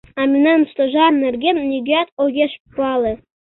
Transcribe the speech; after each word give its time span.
А 0.19 0.21
мемнан 0.31 0.61
Стожар 0.71 1.13
нерген 1.23 1.57
нигӧат 1.71 2.09
огеш 2.23 2.51
пале. 2.75 3.13